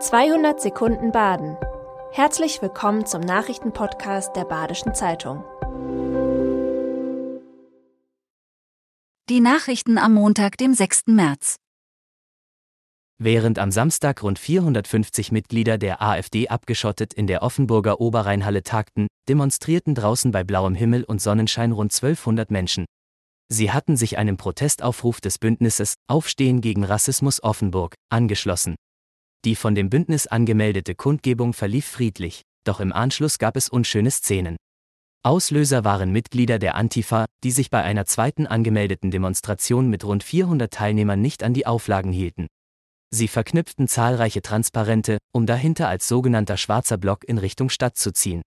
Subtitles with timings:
[0.00, 1.56] 200 Sekunden Baden.
[2.12, 5.42] Herzlich willkommen zum Nachrichtenpodcast der Badischen Zeitung.
[9.28, 11.08] Die Nachrichten am Montag, dem 6.
[11.08, 11.56] März.
[13.18, 19.96] Während am Samstag rund 450 Mitglieder der AfD abgeschottet in der Offenburger Oberrheinhalle tagten, demonstrierten
[19.96, 22.84] draußen bei blauem Himmel und Sonnenschein rund 1200 Menschen.
[23.48, 28.76] Sie hatten sich einem Protestaufruf des Bündnisses Aufstehen gegen Rassismus Offenburg angeschlossen.
[29.44, 34.56] Die von dem Bündnis angemeldete Kundgebung verlief friedlich, doch im Anschluss gab es unschöne Szenen.
[35.24, 40.72] Auslöser waren Mitglieder der Antifa, die sich bei einer zweiten angemeldeten Demonstration mit rund 400
[40.72, 42.46] Teilnehmern nicht an die Auflagen hielten.
[43.10, 48.42] Sie verknüpften zahlreiche Transparente, um dahinter als sogenannter schwarzer Block in Richtung Stadt zu ziehen.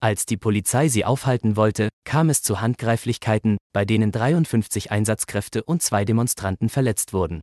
[0.00, 5.82] Als die Polizei sie aufhalten wollte, kam es zu Handgreiflichkeiten, bei denen 53 Einsatzkräfte und
[5.82, 7.40] zwei Demonstranten verletzt wurden.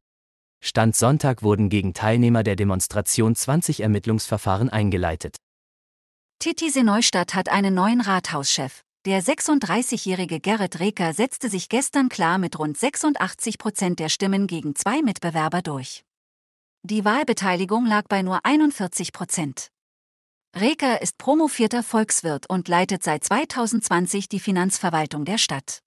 [0.61, 5.37] Stand Sonntag wurden gegen Teilnehmer der Demonstration 20 Ermittlungsverfahren eingeleitet.
[6.39, 8.83] Titisee Neustadt hat einen neuen Rathauschef.
[9.05, 14.75] Der 36-jährige Gerrit Reker setzte sich gestern klar mit rund 86 Prozent der Stimmen gegen
[14.75, 16.03] zwei Mitbewerber durch.
[16.83, 19.69] Die Wahlbeteiligung lag bei nur 41 Prozent.
[20.55, 25.79] Reker ist promovierter Volkswirt und leitet seit 2020 die Finanzverwaltung der Stadt.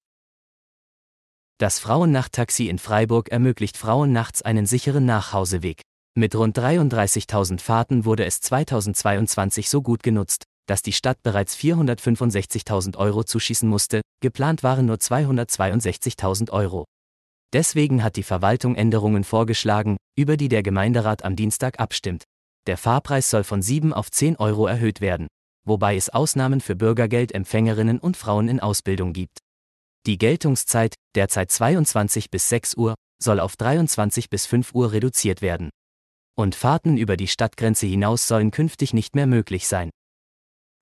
[1.62, 5.82] Das Frauennachttaxi in Freiburg ermöglicht Frauen nachts einen sicheren Nachhauseweg.
[6.18, 12.96] Mit rund 33.000 Fahrten wurde es 2022 so gut genutzt, dass die Stadt bereits 465.000
[12.96, 16.84] Euro zuschießen musste, geplant waren nur 262.000 Euro.
[17.52, 22.24] Deswegen hat die Verwaltung Änderungen vorgeschlagen, über die der Gemeinderat am Dienstag abstimmt.
[22.66, 25.28] Der Fahrpreis soll von 7 auf 10 Euro erhöht werden,
[25.64, 29.38] wobei es Ausnahmen für Bürgergeldempfängerinnen und Frauen in Ausbildung gibt.
[30.04, 35.70] Die Geltungszeit, derzeit 22 bis 6 Uhr, soll auf 23 bis 5 Uhr reduziert werden.
[36.36, 39.90] Und Fahrten über die Stadtgrenze hinaus sollen künftig nicht mehr möglich sein.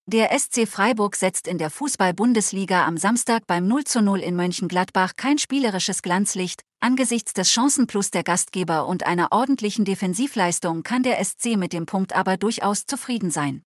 [0.06, 5.12] Der SC Freiburg setzt in der Fußball-Bundesliga am Samstag beim 0 zu 0 in Mönchengladbach
[5.16, 6.62] kein spielerisches Glanzlicht.
[6.80, 12.14] Angesichts des Chancenplus der Gastgeber und einer ordentlichen Defensivleistung kann der SC mit dem Punkt
[12.14, 13.62] aber durchaus zufrieden sein.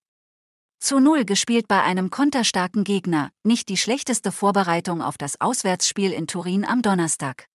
[0.84, 6.26] Zu Null gespielt bei einem konterstarken Gegner, nicht die schlechteste Vorbereitung auf das Auswärtsspiel in
[6.26, 7.46] Turin am Donnerstag.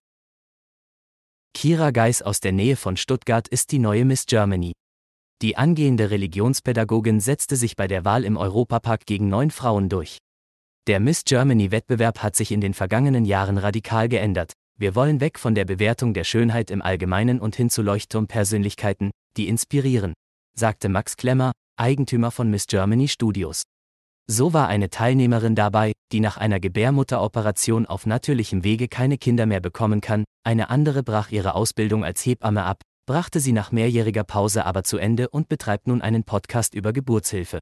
[1.53, 4.71] Kira Geis aus der Nähe von Stuttgart ist die neue Miss Germany.
[5.43, 10.17] Die angehende Religionspädagogin setzte sich bei der Wahl im Europapark gegen neun Frauen durch.
[10.87, 14.53] Der Miss Germany-Wettbewerb hat sich in den vergangenen Jahren radikal geändert.
[14.75, 19.47] Wir wollen weg von der Bewertung der Schönheit im Allgemeinen und hin zu Leuchtturmpersönlichkeiten, die
[19.47, 20.15] inspirieren,
[20.55, 23.63] sagte Max Klemmer, Eigentümer von Miss Germany Studios.
[24.27, 29.61] So war eine Teilnehmerin dabei, die nach einer Gebärmutteroperation auf natürlichem Wege keine Kinder mehr
[29.61, 34.65] bekommen kann, eine andere brach ihre Ausbildung als Hebamme ab, brachte sie nach mehrjähriger Pause
[34.65, 37.59] aber zu Ende und betreibt nun einen Podcast über Geburtshilfe.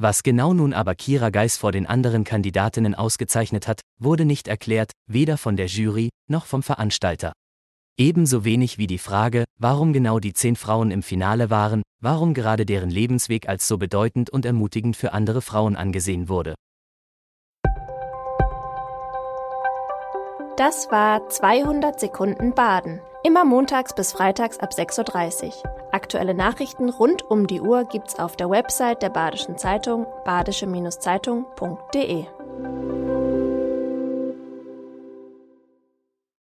[0.00, 4.90] Was genau nun aber Kira Geis vor den anderen Kandidatinnen ausgezeichnet hat, wurde nicht erklärt,
[5.06, 7.32] weder von der Jury noch vom Veranstalter.
[7.98, 12.64] Ebenso wenig wie die Frage, warum genau die zehn Frauen im Finale waren, warum gerade
[12.64, 16.54] deren Lebensweg als so bedeutend und ermutigend für andere Frauen angesehen wurde.
[20.56, 23.00] Das war 200 Sekunden Baden.
[23.24, 25.52] Immer montags bis freitags ab 6.30 Uhr.
[25.92, 32.24] Aktuelle Nachrichten rund um die Uhr gibt's auf der Website der Badischen Zeitung badische-zeitung.de.